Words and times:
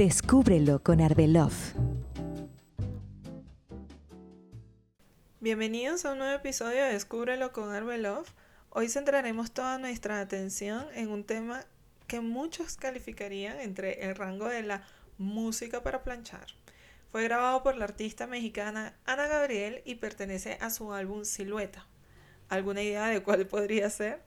Descúbrelo 0.00 0.82
con 0.82 1.02
Arbelov. 1.02 1.52
Bienvenidos 5.40 6.06
a 6.06 6.12
un 6.12 6.20
nuevo 6.20 6.32
episodio 6.32 6.82
de 6.84 6.94
Descúbrelo 6.94 7.52
con 7.52 7.70
Arbelov. 7.70 8.24
Hoy 8.70 8.88
centraremos 8.88 9.52
toda 9.52 9.76
nuestra 9.76 10.22
atención 10.22 10.86
en 10.94 11.10
un 11.10 11.24
tema 11.24 11.66
que 12.06 12.22
muchos 12.22 12.78
calificarían 12.78 13.60
entre 13.60 14.06
el 14.06 14.14
rango 14.14 14.48
de 14.48 14.62
la 14.62 14.86
música 15.18 15.82
para 15.82 16.02
planchar. 16.02 16.46
Fue 17.12 17.22
grabado 17.24 17.62
por 17.62 17.76
la 17.76 17.84
artista 17.84 18.26
mexicana 18.26 18.94
Ana 19.04 19.26
Gabriel 19.26 19.82
y 19.84 19.96
pertenece 19.96 20.56
a 20.62 20.70
su 20.70 20.94
álbum 20.94 21.26
Silueta. 21.26 21.86
¿Alguna 22.48 22.80
idea 22.80 23.08
de 23.08 23.22
cuál 23.22 23.46
podría 23.46 23.90
ser? 23.90 24.22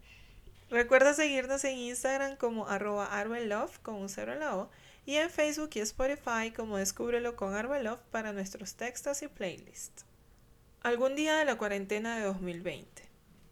Recuerda 0.69 1.15
seguirnos 1.15 1.63
en 1.63 1.79
Instagram 1.79 2.35
como 2.37 2.67
arroba 2.67 3.07
arbelove 3.07 3.79
con 3.81 3.95
un 3.95 4.09
cero 4.09 4.33
en 4.33 4.39
la 4.39 4.55
O 4.55 4.69
y 5.05 5.15
en 5.15 5.29
Facebook 5.29 5.71
y 5.73 5.79
Spotify 5.79 6.51
como 6.55 6.77
Descúbrelo 6.77 7.35
con 7.35 7.53
Arbelov 7.53 7.99
para 8.11 8.33
nuestros 8.33 8.75
textos 8.75 9.21
y 9.21 9.27
playlists. 9.27 10.05
Algún 10.81 11.15
día 11.15 11.37
de 11.37 11.45
la 11.45 11.57
cuarentena 11.57 12.17
de 12.17 12.25
2020. 12.25 13.03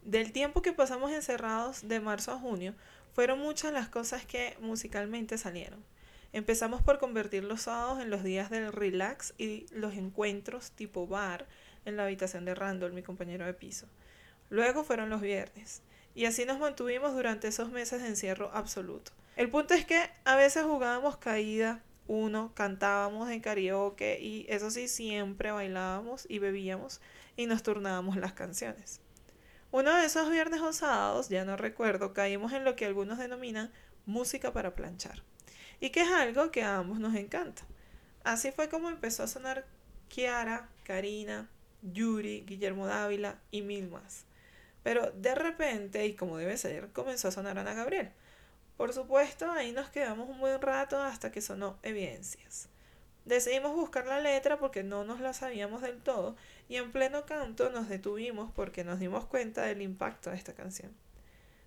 Del 0.02 0.32
tiempo 0.32 0.62
que 0.62 0.72
pasamos 0.72 1.12
encerrados 1.12 1.86
de 1.86 2.00
marzo 2.00 2.32
a 2.32 2.38
junio, 2.38 2.74
fueron 3.12 3.38
muchas 3.38 3.72
las 3.72 3.88
cosas 3.88 4.24
que 4.24 4.56
musicalmente 4.60 5.36
salieron. 5.38 5.84
Empezamos 6.32 6.82
por 6.82 6.98
convertir 6.98 7.44
los 7.44 7.62
sábados 7.62 8.00
en 8.00 8.08
los 8.08 8.24
días 8.24 8.48
del 8.48 8.72
relax 8.72 9.34
y 9.36 9.66
los 9.70 9.94
encuentros 9.94 10.70
tipo 10.70 11.06
bar 11.06 11.46
en 11.84 11.96
la 11.96 12.04
habitación 12.04 12.46
de 12.46 12.54
Randall, 12.54 12.94
mi 12.94 13.02
compañero 13.02 13.44
de 13.44 13.52
piso. 13.52 13.86
Luego 14.48 14.84
fueron 14.84 15.10
los 15.10 15.20
viernes. 15.20 15.82
Y 16.14 16.24
así 16.24 16.44
nos 16.44 16.58
mantuvimos 16.58 17.14
durante 17.14 17.48
esos 17.48 17.70
meses 17.70 18.02
de 18.02 18.08
encierro 18.08 18.50
absoluto. 18.52 19.12
El 19.36 19.48
punto 19.48 19.74
es 19.74 19.86
que 19.86 20.10
a 20.24 20.36
veces 20.36 20.64
jugábamos 20.64 21.16
caída, 21.16 21.82
uno, 22.06 22.52
cantábamos 22.54 23.30
en 23.30 23.40
karaoke 23.40 24.20
y 24.20 24.44
eso 24.48 24.70
sí, 24.70 24.88
siempre 24.88 25.50
bailábamos 25.50 26.26
y 26.28 26.38
bebíamos 26.38 27.00
y 27.36 27.46
nos 27.46 27.62
turnábamos 27.62 28.16
las 28.16 28.34
canciones. 28.34 29.00
Uno 29.70 29.96
de 29.96 30.04
esos 30.04 30.30
viernes 30.30 30.60
o 30.60 30.74
sábados, 30.74 31.30
ya 31.30 31.46
no 31.46 31.56
recuerdo, 31.56 32.12
caímos 32.12 32.52
en 32.52 32.64
lo 32.64 32.76
que 32.76 32.84
algunos 32.84 33.18
denominan 33.18 33.72
música 34.04 34.52
para 34.52 34.74
planchar. 34.74 35.22
Y 35.80 35.90
que 35.90 36.02
es 36.02 36.10
algo 36.10 36.50
que 36.50 36.62
a 36.62 36.76
ambos 36.76 37.00
nos 37.00 37.14
encanta. 37.14 37.62
Así 38.24 38.52
fue 38.52 38.68
como 38.68 38.90
empezó 38.90 39.22
a 39.22 39.28
sonar 39.28 39.64
Kiara, 40.08 40.68
Karina, 40.84 41.48
Yuri, 41.80 42.44
Guillermo 42.46 42.86
Dávila 42.86 43.38
y 43.50 43.62
mil 43.62 43.88
más. 43.88 44.26
Pero 44.82 45.10
de 45.12 45.34
repente, 45.34 46.04
y 46.06 46.14
como 46.14 46.36
debe 46.36 46.56
ser, 46.58 46.90
comenzó 46.92 47.28
a 47.28 47.32
sonar 47.32 47.58
Ana 47.58 47.72
Gabriel. 47.72 48.12
Por 48.82 48.92
supuesto, 48.92 49.48
ahí 49.48 49.70
nos 49.70 49.90
quedamos 49.90 50.28
un 50.28 50.40
buen 50.40 50.60
rato 50.60 51.00
hasta 51.00 51.30
que 51.30 51.40
sonó 51.40 51.78
Evidencias. 51.84 52.68
Decidimos 53.24 53.76
buscar 53.76 54.08
la 54.08 54.18
letra 54.18 54.58
porque 54.58 54.82
no 54.82 55.04
nos 55.04 55.20
la 55.20 55.34
sabíamos 55.34 55.82
del 55.82 56.02
todo 56.02 56.34
y 56.68 56.74
en 56.78 56.90
pleno 56.90 57.24
canto 57.24 57.70
nos 57.70 57.88
detuvimos 57.88 58.50
porque 58.50 58.82
nos 58.82 58.98
dimos 58.98 59.24
cuenta 59.26 59.62
del 59.62 59.82
impacto 59.82 60.30
de 60.30 60.36
esta 60.36 60.54
canción. 60.54 60.90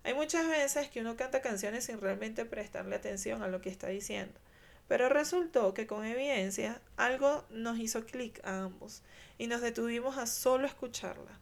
Hay 0.04 0.12
muchas 0.12 0.46
veces 0.46 0.90
que 0.90 1.00
uno 1.00 1.16
canta 1.16 1.40
canciones 1.40 1.86
sin 1.86 2.02
realmente 2.02 2.44
prestarle 2.44 2.96
atención 2.96 3.42
a 3.42 3.48
lo 3.48 3.62
que 3.62 3.70
está 3.70 3.88
diciendo, 3.88 4.38
pero 4.86 5.08
resultó 5.08 5.72
que 5.72 5.86
con 5.86 6.04
evidencia 6.04 6.82
algo 6.98 7.46
nos 7.48 7.78
hizo 7.78 8.04
clic 8.04 8.44
a 8.44 8.64
ambos 8.64 9.02
y 9.38 9.46
nos 9.46 9.62
detuvimos 9.62 10.18
a 10.18 10.26
solo 10.26 10.66
escucharla. 10.66 11.40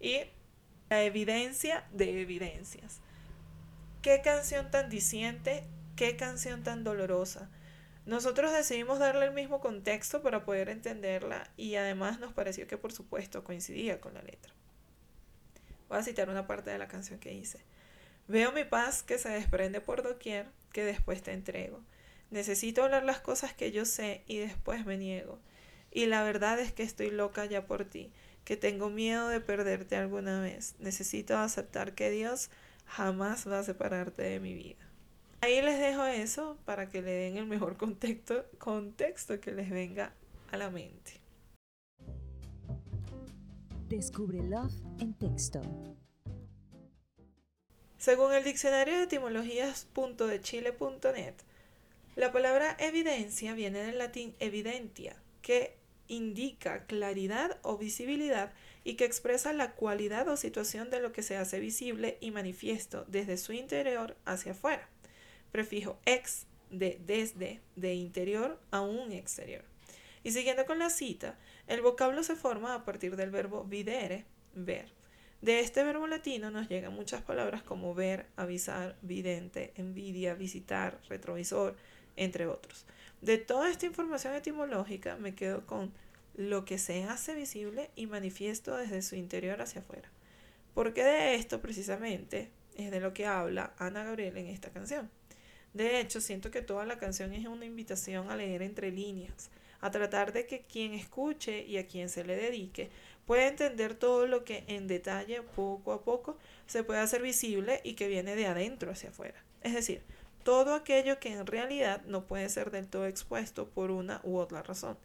Y 0.00 0.22
la 0.90 1.04
evidencia 1.04 1.84
de 1.92 2.20
evidencias. 2.20 3.00
Qué 4.04 4.20
canción 4.20 4.70
tan 4.70 4.90
diciente, 4.90 5.64
qué 5.96 6.14
canción 6.14 6.62
tan 6.62 6.84
dolorosa. 6.84 7.48
Nosotros 8.04 8.52
decidimos 8.52 8.98
darle 8.98 9.24
el 9.24 9.32
mismo 9.32 9.60
contexto 9.60 10.20
para 10.20 10.44
poder 10.44 10.68
entenderla 10.68 11.50
y 11.56 11.76
además 11.76 12.20
nos 12.20 12.34
pareció 12.34 12.66
que 12.66 12.76
por 12.76 12.92
supuesto 12.92 13.44
coincidía 13.44 14.02
con 14.02 14.12
la 14.12 14.20
letra. 14.20 14.52
Voy 15.88 15.96
a 15.96 16.02
citar 16.02 16.28
una 16.28 16.46
parte 16.46 16.68
de 16.68 16.76
la 16.76 16.86
canción 16.86 17.18
que 17.18 17.32
hice. 17.32 17.60
Veo 18.28 18.52
mi 18.52 18.64
paz 18.64 19.02
que 19.02 19.16
se 19.16 19.30
desprende 19.30 19.80
por 19.80 20.02
doquier, 20.02 20.48
que 20.74 20.84
después 20.84 21.22
te 21.22 21.32
entrego. 21.32 21.80
Necesito 22.30 22.84
hablar 22.84 23.04
las 23.04 23.20
cosas 23.20 23.54
que 23.54 23.72
yo 23.72 23.86
sé 23.86 24.22
y 24.26 24.36
después 24.36 24.84
me 24.84 24.98
niego. 24.98 25.38
Y 25.90 26.04
la 26.04 26.22
verdad 26.22 26.60
es 26.60 26.74
que 26.74 26.82
estoy 26.82 27.10
loca 27.10 27.46
ya 27.46 27.66
por 27.66 27.86
ti, 27.86 28.12
que 28.44 28.58
tengo 28.58 28.90
miedo 28.90 29.28
de 29.28 29.40
perderte 29.40 29.96
alguna 29.96 30.42
vez. 30.42 30.74
Necesito 30.78 31.38
aceptar 31.38 31.94
que 31.94 32.10
Dios 32.10 32.50
jamás 32.86 33.48
va 33.48 33.60
a 33.60 33.64
separarte 33.64 34.22
de 34.22 34.40
mi 34.40 34.54
vida. 34.54 34.90
Ahí 35.40 35.60
les 35.60 35.78
dejo 35.78 36.04
eso 36.04 36.56
para 36.64 36.88
que 36.88 37.02
le 37.02 37.10
den 37.10 37.36
el 37.36 37.46
mejor 37.46 37.76
contexto, 37.76 38.46
contexto 38.58 39.40
que 39.40 39.52
les 39.52 39.68
venga 39.68 40.14
a 40.50 40.56
la 40.56 40.70
mente. 40.70 41.20
Descubre 43.88 44.42
Love 44.42 44.72
en 45.00 45.12
texto. 45.14 45.60
Según 47.98 48.32
el 48.32 48.44
diccionario 48.44 48.96
de 48.96 49.02
etimologías.dechile.net, 49.04 51.34
la 52.16 52.32
palabra 52.32 52.76
evidencia 52.78 53.52
viene 53.54 53.80
del 53.80 53.98
latín 53.98 54.34
evidentia, 54.38 55.16
que 55.42 55.76
indica 56.08 56.86
claridad 56.86 57.58
o 57.62 57.78
visibilidad 57.78 58.52
y 58.84 58.94
que 58.94 59.06
expresa 59.06 59.52
la 59.52 59.72
cualidad 59.72 60.28
o 60.28 60.36
situación 60.36 60.90
de 60.90 61.00
lo 61.00 61.12
que 61.12 61.22
se 61.22 61.36
hace 61.36 61.58
visible 61.58 62.18
y 62.20 62.30
manifiesto 62.30 63.04
desde 63.08 63.38
su 63.38 63.52
interior 63.54 64.16
hacia 64.26 64.52
afuera. 64.52 64.88
Prefijo 65.50 65.98
ex 66.04 66.46
de 66.70 67.00
desde, 67.04 67.60
de 67.76 67.94
interior 67.94 68.60
a 68.70 68.82
un 68.82 69.12
exterior. 69.12 69.64
Y 70.22 70.32
siguiendo 70.32 70.66
con 70.66 70.78
la 70.78 70.90
cita, 70.90 71.38
el 71.66 71.80
vocablo 71.80 72.22
se 72.22 72.36
forma 72.36 72.74
a 72.74 72.84
partir 72.84 73.16
del 73.16 73.30
verbo 73.30 73.64
videre, 73.64 74.26
ver. 74.54 74.92
De 75.40 75.60
este 75.60 75.84
verbo 75.84 76.06
latino 76.06 76.50
nos 76.50 76.68
llegan 76.68 76.94
muchas 76.94 77.22
palabras 77.22 77.62
como 77.62 77.94
ver, 77.94 78.26
avisar, 78.36 78.96
vidente, 79.02 79.72
envidia, 79.76 80.34
visitar, 80.34 81.00
retrovisor, 81.08 81.76
entre 82.16 82.46
otros. 82.46 82.86
De 83.20 83.38
toda 83.38 83.70
esta 83.70 83.86
información 83.86 84.34
etimológica 84.34 85.16
me 85.16 85.34
quedo 85.34 85.66
con 85.66 85.92
lo 86.34 86.64
que 86.64 86.78
se 86.78 87.04
hace 87.04 87.34
visible 87.34 87.90
y 87.96 88.06
manifiesto 88.06 88.76
desde 88.76 89.02
su 89.02 89.16
interior 89.16 89.60
hacia 89.60 89.80
afuera. 89.80 90.10
Porque 90.74 91.04
de 91.04 91.34
esto 91.36 91.60
precisamente 91.60 92.50
es 92.76 92.90
de 92.90 93.00
lo 93.00 93.14
que 93.14 93.26
habla 93.26 93.72
Ana 93.78 94.04
Gabriel 94.04 94.36
en 94.36 94.48
esta 94.48 94.70
canción. 94.70 95.10
De 95.72 96.00
hecho, 96.00 96.20
siento 96.20 96.50
que 96.50 96.62
toda 96.62 96.86
la 96.86 96.98
canción 96.98 97.32
es 97.32 97.46
una 97.46 97.64
invitación 97.64 98.30
a 98.30 98.36
leer 98.36 98.62
entre 98.62 98.90
líneas, 98.90 99.50
a 99.80 99.90
tratar 99.90 100.32
de 100.32 100.46
que 100.46 100.62
quien 100.62 100.94
escuche 100.94 101.64
y 101.64 101.78
a 101.78 101.86
quien 101.86 102.08
se 102.08 102.24
le 102.24 102.36
dedique 102.36 102.90
pueda 103.26 103.48
entender 103.48 103.94
todo 103.94 104.26
lo 104.26 104.44
que 104.44 104.64
en 104.66 104.86
detalle, 104.86 105.42
poco 105.42 105.92
a 105.92 106.02
poco, 106.02 106.36
se 106.66 106.84
puede 106.84 107.00
hacer 107.00 107.22
visible 107.22 107.80
y 107.84 107.94
que 107.94 108.08
viene 108.08 108.36
de 108.36 108.46
adentro 108.46 108.90
hacia 108.90 109.10
afuera. 109.10 109.42
Es 109.62 109.74
decir, 109.74 110.02
todo 110.42 110.74
aquello 110.74 111.18
que 111.18 111.32
en 111.32 111.46
realidad 111.46 112.02
no 112.04 112.26
puede 112.26 112.48
ser 112.50 112.70
del 112.70 112.86
todo 112.86 113.06
expuesto 113.06 113.68
por 113.68 113.90
una 113.90 114.20
u 114.24 114.36
otra 114.36 114.62
razón. 114.62 114.96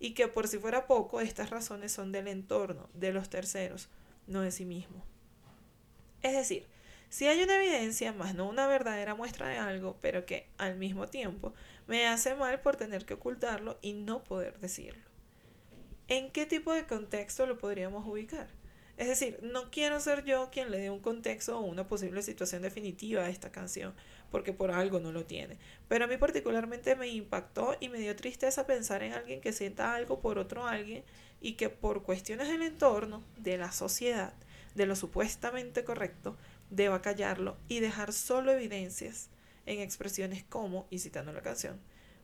Y 0.00 0.14
que 0.14 0.26
por 0.26 0.48
si 0.48 0.58
fuera 0.58 0.88
poco, 0.88 1.20
estas 1.20 1.50
razones 1.50 1.92
son 1.92 2.10
del 2.10 2.26
entorno, 2.26 2.88
de 2.94 3.12
los 3.12 3.30
terceros, 3.30 3.88
no 4.26 4.40
de 4.40 4.50
sí 4.50 4.64
mismo. 4.64 5.04
Es 6.22 6.32
decir, 6.32 6.66
si 7.10 7.26
hay 7.26 7.42
una 7.42 7.56
evidencia, 7.56 8.12
más 8.12 8.34
no 8.34 8.48
una 8.48 8.66
verdadera 8.66 9.14
muestra 9.14 9.48
de 9.48 9.58
algo, 9.58 9.98
pero 10.00 10.26
que 10.26 10.48
al 10.58 10.76
mismo 10.76 11.08
tiempo 11.08 11.52
me 11.86 12.06
hace 12.06 12.34
mal 12.34 12.60
por 12.60 12.76
tener 12.76 13.04
que 13.04 13.14
ocultarlo 13.14 13.78
y 13.82 13.92
no 13.92 14.24
poder 14.24 14.58
decirlo. 14.58 15.02
¿En 16.08 16.30
qué 16.30 16.46
tipo 16.46 16.72
de 16.72 16.86
contexto 16.86 17.46
lo 17.46 17.58
podríamos 17.58 18.06
ubicar? 18.06 18.48
Es 18.96 19.08
decir, 19.08 19.38
no 19.42 19.70
quiero 19.70 19.98
ser 19.98 20.24
yo 20.24 20.50
quien 20.52 20.70
le 20.70 20.78
dé 20.78 20.90
un 20.90 21.00
contexto 21.00 21.58
o 21.58 21.62
una 21.62 21.88
posible 21.88 22.22
situación 22.22 22.62
definitiva 22.62 23.22
a 23.22 23.30
esta 23.30 23.50
canción, 23.50 23.94
porque 24.30 24.52
por 24.52 24.70
algo 24.70 25.00
no 25.00 25.12
lo 25.12 25.24
tiene. 25.24 25.58
Pero 25.88 26.04
a 26.04 26.08
mí 26.08 26.16
particularmente 26.16 26.96
me 26.96 27.08
impactó 27.08 27.76
y 27.80 27.88
me 27.88 27.98
dio 27.98 28.14
tristeza 28.16 28.66
pensar 28.66 29.02
en 29.02 29.12
alguien 29.12 29.40
que 29.40 29.52
sienta 29.52 29.94
algo 29.94 30.20
por 30.20 30.38
otro 30.38 30.66
alguien 30.66 31.04
y 31.40 31.54
que 31.54 31.68
por 31.68 32.02
cuestiones 32.02 32.48
del 32.48 32.62
entorno, 32.62 33.22
de 33.36 33.58
la 33.58 33.72
sociedad, 33.72 34.32
de 34.74 34.86
lo 34.86 34.96
supuestamente 34.96 35.84
correcto, 35.84 36.36
deba 36.70 37.02
callarlo 37.02 37.56
y 37.68 37.80
dejar 37.80 38.12
solo 38.12 38.52
evidencias 38.52 39.28
en 39.66 39.80
expresiones 39.80 40.44
como, 40.44 40.86
y 40.90 40.98
citando 40.98 41.32
la 41.32 41.42
canción, 41.42 41.78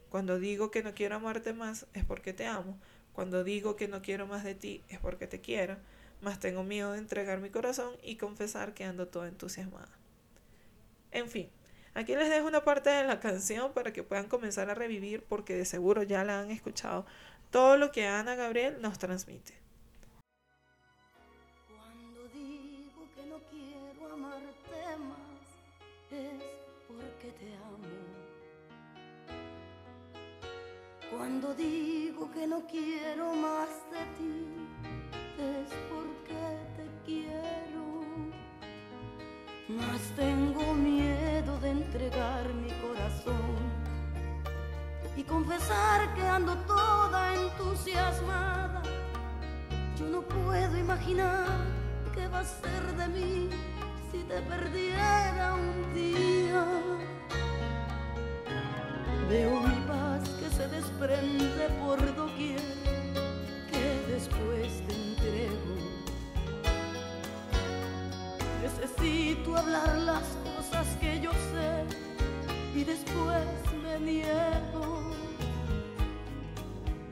cuando 0.09 0.39
digo 0.39 0.71
que 0.71 0.83
no 0.83 0.95
quiero 0.95 1.17
amarte 1.17 1.53
más 1.53 1.87
es 1.93 2.05
porque 2.05 2.33
te 2.33 2.47
amo, 2.47 2.79
cuando 3.13 3.45
digo 3.45 3.77
que 3.77 3.89
no 3.89 4.03
quiero 4.03 4.27
más 4.27 4.45
de 4.45 4.55
ti 4.55 4.83
es 4.89 4.99
porque 4.99 5.27
te 5.27 5.41
quiero, 5.41 5.77
mas 6.21 6.39
tengo 6.39 6.63
miedo 6.63 6.93
de 6.93 6.99
entregar 6.99 7.41
mi 7.41 7.51
corazón 7.51 7.95
y 8.03 8.17
confesar 8.17 8.75
que 8.75 8.85
ando 8.85 9.09
toda 9.09 9.29
entusiasmada. 9.29 9.91
En 11.11 11.29
fin, 11.29 11.49
aquí 11.97 12.15
les 12.15 12.29
dejo 12.29 12.47
una 12.47 12.63
parte 12.63 12.91
de 12.91 13.05
la 13.05 13.19
canción 13.21 13.73
para 13.73 13.93
que 13.93 14.03
puedan 14.03 14.29
comenzar 14.29 14.71
a 14.71 14.75
revivir 14.75 15.25
porque 15.25 15.55
de 15.55 15.65
seguro 15.65 16.03
ya 16.03 16.25
la 16.25 16.41
han 16.41 16.51
escuchado 16.51 17.07
todo 17.51 17.77
lo 17.79 17.91
que 17.91 18.07
Ana 18.07 18.35
Gabriel 18.35 18.77
nos 18.83 18.99
transmite. 18.99 19.55
Cuando 21.69 22.29
digo 22.35 23.09
que 23.15 23.27
no 23.27 23.39
quiero 23.51 24.13
amarte 24.13 24.97
más 24.99 25.47
es 26.11 26.43
porque 26.87 27.33
te 27.39 27.55
amo. 27.55 27.87
Cuando 31.11 31.55
digo 31.55 32.31
que 32.33 32.47
no 32.47 32.67
quiero 32.67 33.33
más 33.33 33.69
de 33.91 34.05
ti, 34.19 34.45
es 35.39 35.73
porque 35.89 36.41
te 36.77 36.87
quiero. 37.07 38.05
Mas 39.69 40.01
tengo 40.15 40.75
miedo 40.75 41.16
de 41.61 41.71
entregar 41.71 42.53
mi 42.55 42.71
corazón 42.81 43.57
y 45.17 45.23
confesar 45.23 46.15
que 46.15 46.23
ando 46.23 46.55
toda 46.67 47.35
entusiasmada. 47.35 48.83
Yo 49.99 50.07
no 50.07 50.23
puedo 50.23 50.77
imaginar 50.77 51.47
qué 52.15 52.29
va 52.29 52.41
a 52.41 52.45
ser 52.45 52.97
de 52.97 53.09
mí 53.09 53.51
si 54.11 54.23
te 54.25 54.41
perdiera 54.43 55.55
un 55.55 55.95
día. 55.95 56.67
Veo 59.29 59.61
mi 59.61 59.81
paz 59.87 60.29
que 60.41 60.51
se 60.51 60.69
desprende 60.69 61.69
por 61.81 61.99
doquier, 62.15 62.61
que 63.71 64.13
después 64.13 64.87
te 64.87 64.95
entrego. 64.95 65.77
Necesito 68.63 69.57
hablar 69.57 69.97
las 69.99 70.25
cosas 70.45 70.56
yo 71.21 71.33
sé 71.33 71.85
y 72.75 72.85
después 72.85 73.47
me 73.83 73.99
niego. 74.01 75.13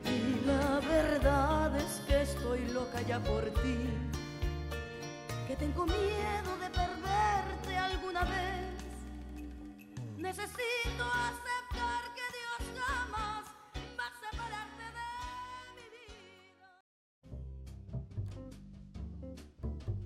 Y 0.05 0.45
la 0.45 0.79
verdad 0.79 1.75
es 1.77 2.01
que 2.07 2.21
estoy 2.21 2.67
loca 2.69 3.01
ya 3.01 3.19
por 3.19 3.43
ti, 3.61 3.89
que 5.47 5.55
tengo 5.55 5.85
miedo 5.85 6.57
de 6.61 6.69
perderte 6.69 7.77
alguna 7.77 8.23
vez. 8.23 8.75
Necesito 10.17 11.03
aceptar 11.03 12.13
que 12.15 12.25
Dios 12.37 12.61
jamás 12.79 13.45
va 13.97 14.07
a 14.07 14.13
separarte 14.23 14.85
de 14.99 15.11
mi 15.77 15.85
vida. 15.95 16.69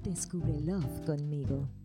Descubre 0.03 0.59
Love 0.61 1.05
conmigo. 1.05 1.78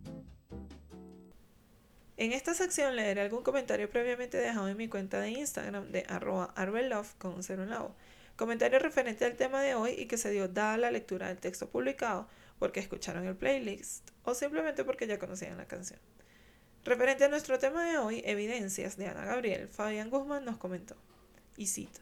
En 2.25 2.33
esta 2.33 2.55
sección 2.55 2.97
leeré 2.97 3.21
algún 3.21 3.43
comentario 3.43 3.91
previamente 3.91 4.39
dejado 4.39 4.67
en 4.71 4.79
mi 4.79 4.89
cuenta 4.89 5.21
de 5.21 5.29
Instagram 5.29 5.93
de 5.93 6.07
arroba 6.09 6.55
arbelove 6.57 7.11
con 7.19 7.35
un 7.35 7.43
cero 7.43 7.65
en 7.65 7.69
la 7.69 7.83
O. 7.83 7.95
Comentario 8.37 8.79
referente 8.79 9.27
al 9.27 9.37
tema 9.37 9.61
de 9.61 9.75
hoy 9.75 9.91
y 9.91 10.07
que 10.07 10.17
se 10.17 10.31
dio 10.31 10.49
dada 10.49 10.79
la 10.79 10.91
lectura 10.91 11.29
del 11.29 11.37
texto 11.37 11.69
publicado 11.69 12.27
porque 12.59 12.81
escucharon 12.81 13.27
el 13.27 13.37
playlist 13.37 14.09
o 14.23 14.33
simplemente 14.33 14.85
porque 14.85 15.07
ya 15.07 15.19
conocían 15.19 15.59
la 15.59 15.67
canción. 15.67 16.01
Referente 16.83 17.25
a 17.25 17.29
nuestro 17.29 17.59
tema 17.59 17.85
de 17.85 17.99
hoy, 17.99 18.23
Evidencias 18.25 18.97
de 18.97 19.07
Ana 19.07 19.27
Gabriel, 19.27 19.69
Fabián 19.69 20.09
Guzmán 20.09 20.47
nos 20.47 20.57
comentó, 20.57 20.97
y 21.59 21.67
cito, 21.67 22.01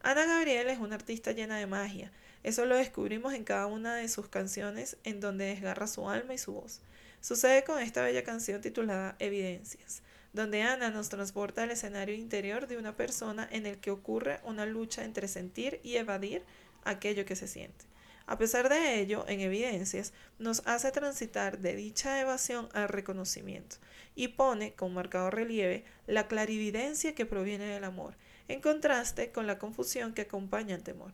Ana 0.00 0.24
Gabriel 0.24 0.70
es 0.70 0.78
una 0.78 0.94
artista 0.94 1.32
llena 1.32 1.58
de 1.58 1.66
magia, 1.66 2.10
eso 2.42 2.64
lo 2.64 2.74
descubrimos 2.74 3.34
en 3.34 3.44
cada 3.44 3.66
una 3.66 3.96
de 3.96 4.08
sus 4.08 4.28
canciones 4.28 4.96
en 5.04 5.20
donde 5.20 5.44
desgarra 5.44 5.86
su 5.86 6.08
alma 6.08 6.32
y 6.32 6.38
su 6.38 6.54
voz. 6.54 6.80
Sucede 7.20 7.64
con 7.64 7.80
esta 7.80 8.02
bella 8.02 8.22
canción 8.22 8.60
titulada 8.60 9.16
Evidencias, 9.18 10.02
donde 10.32 10.62
Ana 10.62 10.90
nos 10.90 11.08
transporta 11.08 11.64
al 11.64 11.72
escenario 11.72 12.14
interior 12.14 12.68
de 12.68 12.76
una 12.76 12.96
persona 12.96 13.48
en 13.50 13.66
el 13.66 13.78
que 13.78 13.90
ocurre 13.90 14.40
una 14.44 14.66
lucha 14.66 15.04
entre 15.04 15.26
sentir 15.26 15.80
y 15.82 15.96
evadir 15.96 16.44
aquello 16.84 17.24
que 17.24 17.34
se 17.34 17.48
siente. 17.48 17.86
A 18.26 18.38
pesar 18.38 18.68
de 18.68 19.00
ello, 19.00 19.24
en 19.26 19.40
evidencias, 19.40 20.12
nos 20.38 20.62
hace 20.66 20.92
transitar 20.92 21.58
de 21.58 21.74
dicha 21.74 22.20
evasión 22.20 22.68
al 22.72 22.88
reconocimiento 22.88 23.76
y 24.14 24.28
pone 24.28 24.74
con 24.74 24.94
marcado 24.94 25.30
relieve 25.30 25.84
la 26.06 26.28
clarividencia 26.28 27.14
que 27.14 27.26
proviene 27.26 27.64
del 27.64 27.84
amor, 27.84 28.16
en 28.46 28.60
contraste 28.60 29.32
con 29.32 29.46
la 29.46 29.58
confusión 29.58 30.12
que 30.12 30.22
acompaña 30.22 30.74
al 30.74 30.82
temor. 30.82 31.12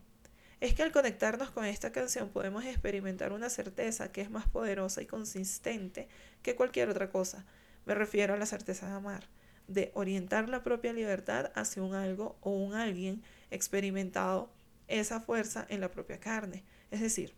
Es 0.61 0.75
que 0.75 0.83
al 0.83 0.93
conectarnos 0.93 1.51
con 1.51 1.65
esta 1.65 1.93
canción 1.93 2.31
podemos 2.31 2.65
experimentar 2.65 3.33
una 3.33 3.51
certeza 3.51 4.12
que 4.12 4.21
es 4.21 4.31
más 4.31 4.49
poderosa 4.49 5.03
y 5.03 5.06
consistente 5.06 6.09
que 6.43 6.56
cualquier 6.56 6.89
otra 6.89 7.11
cosa. 7.11 7.45
Me 7.87 7.95
refiero 7.95 8.35
a 8.35 8.37
la 8.39 8.47
certeza 8.47 8.87
de 8.87 8.95
amar, 8.95 9.29
de 9.69 9.91
orientar 9.95 10.49
la 10.49 10.62
propia 10.62 10.93
libertad 10.93 11.51
hacia 11.55 11.83
un 11.83 11.95
algo 11.95 12.39
o 12.41 12.51
un 12.51 12.75
alguien 12.75 13.23
experimentado 13.51 14.51
esa 14.89 15.21
fuerza 15.21 15.67
en 15.69 15.81
la 15.81 15.91
propia 15.91 16.21
carne, 16.21 16.65
es 16.91 17.01
decir, 17.01 17.35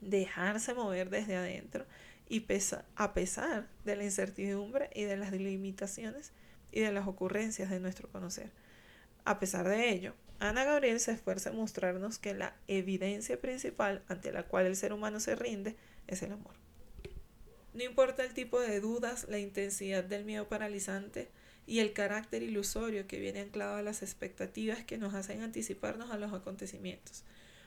dejarse 0.00 0.74
mover 0.74 1.10
desde 1.10 1.36
adentro 1.36 1.86
y 2.28 2.40
pesa, 2.40 2.84
a 2.96 3.14
pesar 3.14 3.68
de 3.84 3.96
la 3.96 4.04
incertidumbre 4.04 4.90
y 4.94 5.04
de 5.04 5.16
las 5.16 5.32
limitaciones 5.32 6.32
y 6.72 6.80
de 6.80 6.92
las 6.92 7.06
ocurrencias 7.06 7.70
de 7.70 7.80
nuestro 7.80 8.08
conocer. 8.10 8.50
A 9.24 9.38
pesar 9.38 9.68
de 9.68 9.90
ello, 9.90 10.14
Ana 10.38 10.64
Gabriel 10.64 11.00
se 11.00 11.12
esfuerza 11.12 11.50
en 11.50 11.56
mostrarnos 11.56 12.18
que 12.18 12.34
la 12.34 12.56
evidencia 12.68 13.40
principal 13.40 14.02
ante 14.08 14.32
la 14.32 14.42
cual 14.44 14.66
el 14.66 14.76
ser 14.76 14.92
humano 14.92 15.20
se 15.20 15.36
rinde 15.36 15.76
es 16.06 16.22
el 16.22 16.32
amor. 16.32 16.54
No 17.72 17.82
importa 17.82 18.24
el 18.24 18.34
tipo 18.34 18.60
de 18.60 18.80
dudas, 18.80 19.26
la 19.28 19.38
intensidad 19.38 20.04
del 20.04 20.24
miedo 20.24 20.48
paralizante 20.48 21.28
y 21.66 21.80
el 21.80 21.92
carácter 21.92 22.42
ilusorio 22.42 23.06
que 23.06 23.18
viene 23.18 23.40
anclado 23.40 23.76
a 23.76 23.82
las 23.82 24.02
expectativas 24.02 24.84
que 24.84 24.98
nos 24.98 25.14
hacen 25.14 25.42
anticiparnos 25.42 26.10
a 26.10 26.18
los 26.18 26.32
acontecimientos. 26.32 27.24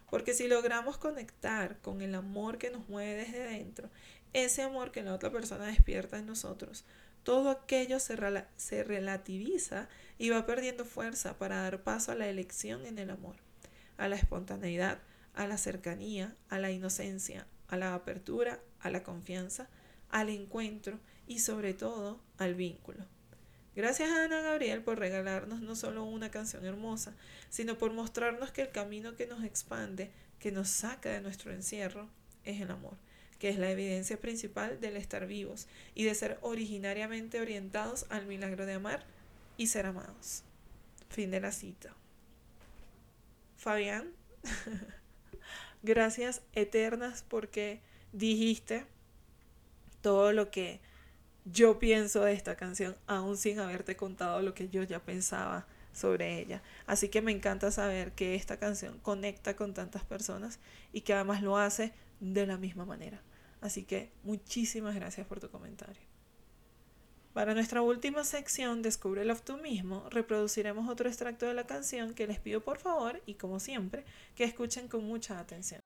Porque 0.09 0.33
si 0.33 0.47
logramos 0.47 0.97
conectar 0.97 1.79
con 1.81 2.01
el 2.01 2.15
amor 2.15 2.57
que 2.57 2.69
nos 2.69 2.87
mueve 2.87 3.25
desde 3.25 3.43
dentro, 3.43 3.89
ese 4.33 4.61
amor 4.61 4.91
que 4.91 5.03
la 5.03 5.13
otra 5.13 5.31
persona 5.31 5.65
despierta 5.65 6.17
en 6.17 6.27
nosotros, 6.27 6.85
todo 7.27 7.49
aquello 7.49 7.99
se, 7.99 8.15
relativiza 8.15 9.89
y 10.17 10.29
va 10.29 10.45
perdiendo 10.45 10.85
fuerza 10.85 11.37
para 11.37 11.61
dar 11.61 11.83
paso 11.83 12.13
a 12.13 12.15
la 12.15 12.29
elección 12.29 12.85
en 12.85 12.99
el 12.99 13.09
amor, 13.09 13.35
a 13.97 14.07
la 14.07 14.15
espontaneidad, 14.15 14.99
a 15.33 15.45
la 15.45 15.57
cercanía, 15.57 16.37
a 16.47 16.57
la 16.57 16.71
inocencia, 16.71 17.45
a 17.67 17.75
la 17.75 17.95
apertura, 17.95 18.61
a 18.79 18.89
la 18.89 19.03
confianza, 19.03 19.67
al 20.09 20.29
encuentro 20.29 21.01
y 21.27 21.39
sobre 21.39 21.73
todo 21.73 22.21
al 22.37 22.55
vínculo. 22.55 23.05
Gracias 23.75 24.09
a 24.09 24.23
Ana 24.23 24.39
Gabriel 24.39 24.81
por 24.81 24.97
regalarnos 24.97 25.59
no 25.59 25.75
solo 25.75 26.05
una 26.05 26.31
canción 26.31 26.63
hermosa, 26.63 27.13
sino 27.49 27.77
por 27.77 27.91
mostrarnos 27.91 28.51
que 28.51 28.61
el 28.61 28.71
camino 28.71 29.17
que 29.17 29.27
nos 29.27 29.43
expande, 29.43 30.11
que 30.39 30.53
nos 30.53 30.69
saca 30.69 31.09
de 31.09 31.19
nuestro 31.19 31.51
encierro, 31.51 32.07
es 32.45 32.61
el 32.61 32.71
amor, 32.71 32.95
que 33.39 33.49
es 33.49 33.57
la 33.57 33.71
evidencia 33.71 34.17
principal 34.17 34.79
del 34.79 34.97
estar 34.97 35.27
vivos 35.27 35.67
y 35.95 36.03
de 36.03 36.15
ser 36.15 36.37
originariamente 36.41 37.39
orientados 37.41 38.05
al 38.09 38.25
milagro 38.25 38.65
de 38.65 38.73
amar 38.73 39.05
y 39.57 39.67
ser 39.67 39.85
amados. 39.85 40.43
Fin 41.09 41.31
de 41.31 41.39
la 41.39 41.51
cita. 41.51 41.93
Fabián, 43.57 44.11
gracias 45.83 46.41
eternas 46.53 47.23
porque 47.27 47.81
dijiste 48.11 48.85
todo 50.01 50.31
lo 50.31 50.51
que 50.51 50.79
yo 51.45 51.79
pienso 51.79 52.23
de 52.23 52.33
esta 52.33 52.55
canción, 52.55 52.95
aún 53.07 53.37
sin 53.37 53.59
haberte 53.59 53.95
contado 53.95 54.41
lo 54.41 54.53
que 54.53 54.69
yo 54.69 54.83
ya 54.83 54.99
pensaba 54.99 55.65
sobre 55.93 56.39
ella. 56.39 56.61
Así 56.85 57.09
que 57.09 57.21
me 57.21 57.31
encanta 57.31 57.71
saber 57.71 58.11
que 58.11 58.35
esta 58.35 58.57
canción 58.57 58.99
conecta 58.99 59.55
con 59.55 59.73
tantas 59.73 60.03
personas 60.03 60.59
y 60.93 61.01
que 61.01 61.13
además 61.13 61.41
lo 61.41 61.57
hace 61.57 61.93
de 62.19 62.45
la 62.45 62.57
misma 62.57 62.85
manera. 62.85 63.21
Así 63.61 63.83
que 63.83 64.11
muchísimas 64.23 64.95
gracias 64.95 65.25
por 65.27 65.39
tu 65.39 65.49
comentario. 65.49 66.01
Para 67.33 67.53
nuestra 67.53 67.81
última 67.81 68.23
sección, 68.23 68.81
Descubre 68.81 69.23
Love 69.23 69.41
tú 69.41 69.57
mismo, 69.57 70.09
reproduciremos 70.09 70.89
otro 70.89 71.07
extracto 71.07 71.45
de 71.45 71.53
la 71.53 71.67
canción 71.67 72.15
que 72.15 72.25
les 72.25 72.39
pido 72.39 72.61
por 72.61 72.79
favor 72.79 73.21
y 73.27 73.35
como 73.35 73.59
siempre, 73.59 74.05
que 74.35 74.43
escuchen 74.43 74.87
con 74.87 75.05
mucha 75.05 75.39
atención. 75.39 75.81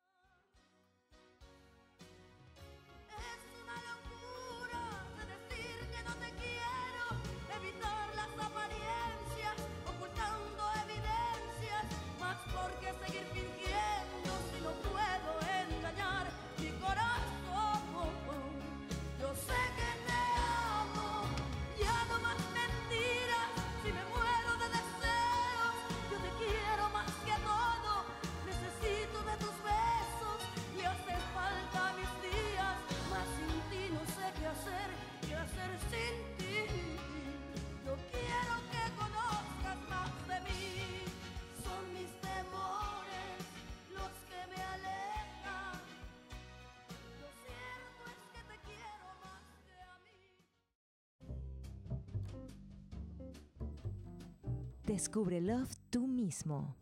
Descubre 54.92 55.40
Love 55.40 55.74
tú 55.90 56.06
mismo. 56.06 56.76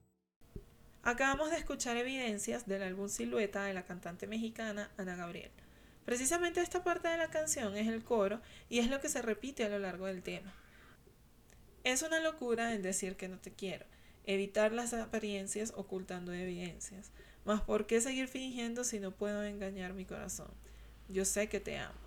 Acabamos 1.03 1.51
de 1.51 1.57
escuchar 1.57 1.95
evidencias 1.95 2.65
del 2.65 2.81
álbum 2.81 3.07
Silueta 3.07 3.65
de 3.65 3.75
la 3.75 3.85
cantante 3.85 4.25
mexicana 4.25 4.89
Ana 4.97 5.15
Gabriel. 5.15 5.51
Precisamente 6.05 6.59
esta 6.59 6.83
parte 6.83 7.07
de 7.07 7.17
la 7.17 7.29
canción 7.29 7.77
es 7.77 7.87
el 7.87 8.03
coro 8.03 8.41
y 8.67 8.79
es 8.79 8.89
lo 8.89 8.99
que 8.99 9.09
se 9.09 9.21
repite 9.21 9.63
a 9.63 9.69
lo 9.69 9.77
largo 9.77 10.07
del 10.07 10.23
tema. 10.23 10.51
Es 11.83 12.01
una 12.01 12.19
locura 12.19 12.73
en 12.73 12.81
decir 12.81 13.15
que 13.15 13.27
no 13.27 13.37
te 13.37 13.53
quiero, 13.53 13.85
evitar 14.25 14.71
las 14.71 14.95
apariencias 14.95 15.71
ocultando 15.75 16.33
evidencias. 16.33 17.11
Mas 17.45 17.61
¿por 17.61 17.85
qué 17.85 18.01
seguir 18.01 18.27
fingiendo 18.27 18.83
si 18.83 18.99
no 18.99 19.11
puedo 19.11 19.43
engañar 19.43 19.93
mi 19.93 20.05
corazón? 20.05 20.51
Yo 21.09 21.25
sé 21.25 21.47
que 21.47 21.59
te 21.59 21.77
amo. 21.77 21.99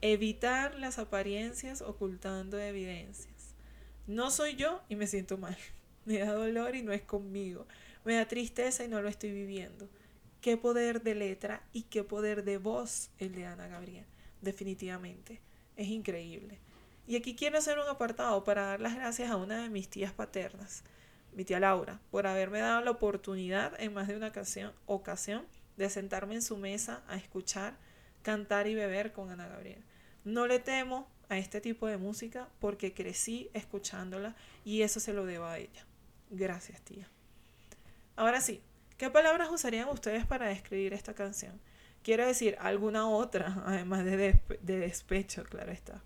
Evitar 0.00 0.76
las 0.76 0.98
apariencias 0.98 1.82
ocultando 1.82 2.58
evidencias. 2.58 3.37
No 4.08 4.30
soy 4.30 4.56
yo 4.56 4.80
y 4.88 4.96
me 4.96 5.06
siento 5.06 5.36
mal. 5.36 5.56
Me 6.06 6.18
da 6.18 6.32
dolor 6.32 6.74
y 6.74 6.82
no 6.82 6.92
es 6.92 7.02
conmigo. 7.02 7.66
Me 8.06 8.14
da 8.14 8.26
tristeza 8.26 8.82
y 8.82 8.88
no 8.88 9.02
lo 9.02 9.08
estoy 9.08 9.30
viviendo. 9.30 9.86
Qué 10.40 10.56
poder 10.56 11.02
de 11.02 11.14
letra 11.14 11.62
y 11.74 11.82
qué 11.82 12.04
poder 12.04 12.42
de 12.42 12.56
voz 12.56 13.10
el 13.18 13.34
de 13.34 13.44
Ana 13.44 13.68
Gabriel. 13.68 14.06
Definitivamente. 14.40 15.42
Es 15.76 15.88
increíble. 15.88 16.58
Y 17.06 17.16
aquí 17.16 17.36
quiero 17.36 17.58
hacer 17.58 17.78
un 17.78 17.86
apartado 17.86 18.44
para 18.44 18.62
dar 18.62 18.80
las 18.80 18.94
gracias 18.94 19.30
a 19.30 19.36
una 19.36 19.62
de 19.62 19.68
mis 19.68 19.90
tías 19.90 20.12
paternas, 20.12 20.84
mi 21.34 21.44
tía 21.44 21.60
Laura, 21.60 22.00
por 22.10 22.26
haberme 22.26 22.60
dado 22.60 22.80
la 22.82 22.90
oportunidad 22.90 23.78
en 23.78 23.92
más 23.92 24.08
de 24.08 24.16
una 24.16 24.28
ocasión, 24.28 24.72
ocasión 24.86 25.46
de 25.76 25.90
sentarme 25.90 26.34
en 26.34 26.42
su 26.42 26.56
mesa 26.56 27.02
a 27.08 27.16
escuchar, 27.16 27.76
cantar 28.22 28.66
y 28.66 28.74
beber 28.74 29.12
con 29.12 29.30
Ana 29.30 29.48
Gabriel. 29.48 29.84
No 30.28 30.46
le 30.46 30.58
temo 30.58 31.08
a 31.30 31.38
este 31.38 31.62
tipo 31.62 31.86
de 31.86 31.96
música 31.96 32.50
porque 32.60 32.92
crecí 32.92 33.48
escuchándola 33.54 34.36
y 34.62 34.82
eso 34.82 35.00
se 35.00 35.14
lo 35.14 35.24
debo 35.24 35.46
a 35.46 35.56
ella. 35.56 35.86
Gracias, 36.28 36.82
tía. 36.82 37.08
Ahora 38.14 38.42
sí, 38.42 38.60
¿qué 38.98 39.08
palabras 39.08 39.48
usarían 39.50 39.88
ustedes 39.88 40.26
para 40.26 40.48
describir 40.48 40.92
esta 40.92 41.14
canción? 41.14 41.58
Quiero 42.02 42.26
decir 42.26 42.58
alguna 42.60 43.08
otra, 43.08 43.62
además 43.66 44.04
de, 44.04 44.38
de 44.60 44.78
despecho, 44.78 45.44
claro 45.44 45.72
está. 45.72 46.02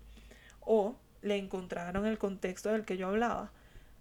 O 0.61 0.95
le 1.21 1.35
encontraron 1.35 2.05
el 2.05 2.17
contexto 2.17 2.69
del 2.69 2.85
que 2.85 2.95
yo 2.95 3.09
hablaba. 3.09 3.51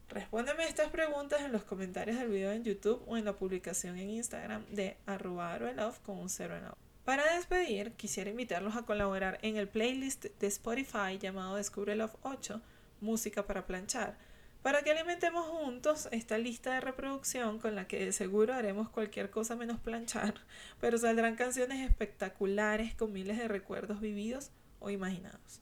Respóndeme 0.09 0.69
estas 0.69 0.91
preguntas 0.91 1.41
en 1.41 1.51
los 1.51 1.65
comentarios 1.65 2.17
del 2.17 2.29
video 2.29 2.53
en 2.53 2.63
YouTube 2.63 3.03
o 3.09 3.17
en 3.17 3.25
la 3.25 3.33
publicación 3.33 3.99
en 3.99 4.11
Instagram 4.11 4.67
de 4.67 4.99
arroba 5.05 5.59
con 6.05 6.19
un 6.19 6.29
cero 6.29 6.57
en 6.57 6.67
Para 7.05 7.35
despedir, 7.35 7.93
quisiera 7.93 8.31
invitarlos 8.31 8.77
a 8.77 8.83
colaborar 8.83 9.39
en 9.43 9.57
el 9.57 9.69
playlist 9.69 10.27
de 10.27 10.47
Spotify 10.47 11.19
llamado 11.21 11.57
Descubre 11.57 11.97
Love 11.97 12.17
8, 12.23 12.61
Música 13.01 13.47
para 13.47 13.67
planchar 13.67 14.17
para 14.63 14.83
que 14.83 14.93
alimentemos 14.93 15.47
juntos 15.47 16.09
esta 16.13 16.39
lista 16.39 16.75
de 16.75 16.81
reproducción 16.81 17.59
con 17.59 17.75
la 17.75 17.87
que 17.89 18.05
de 18.05 18.13
seguro 18.13 18.55
haremos 18.55 18.89
cualquier 18.89 19.31
cosa 19.31 19.57
menos 19.57 19.81
planchar, 19.81 20.35
pero 20.81 20.99
saldrán 20.99 21.35
canciones 21.35 21.81
espectaculares 21.89 22.95
con 22.95 23.13
miles 23.13 23.39
de 23.39 23.49
recuerdos 23.49 24.01
vividos 24.01 24.51
o 24.79 24.91
imaginados. 24.91 25.61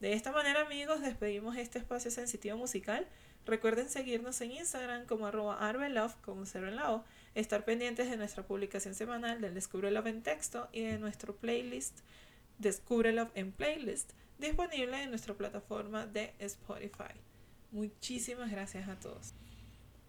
De 0.00 0.12
esta 0.12 0.32
manera 0.32 0.60
amigos 0.60 1.00
despedimos 1.00 1.56
este 1.56 1.78
espacio 1.78 2.10
sensitivo 2.10 2.58
musical. 2.58 3.06
Recuerden 3.46 3.90
seguirnos 3.90 4.40
en 4.40 4.52
Instagram 4.52 5.06
como 5.06 5.26
arroba 5.26 5.66
arbelove 5.68 6.14
con 6.22 6.46
cero 6.46 6.68
en 6.68 6.76
la 6.76 6.92
O, 6.92 7.04
estar 7.34 7.64
pendientes 7.64 8.08
de 8.08 8.16
nuestra 8.16 8.46
publicación 8.46 8.94
semanal 8.94 9.40
del 9.40 9.54
Descubre 9.54 9.90
Love 9.90 10.06
en 10.06 10.22
texto 10.22 10.68
y 10.72 10.82
de 10.82 10.98
nuestro 10.98 11.36
playlist 11.36 12.00
Descubre 12.58 13.12
Love 13.12 13.30
en 13.34 13.52
playlist 13.52 14.12
disponible 14.38 15.02
en 15.02 15.10
nuestra 15.10 15.34
plataforma 15.34 16.06
de 16.06 16.34
Spotify. 16.38 17.14
Muchísimas 17.70 18.50
gracias 18.50 18.88
a 18.88 18.98
todos. 18.98 19.34